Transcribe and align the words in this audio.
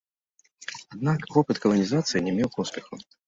Аднак 0.95 1.27
вопыт 1.35 1.61
каланізацыі 1.65 2.25
не 2.29 2.35
меў 2.41 2.49
поспеху. 2.59 2.93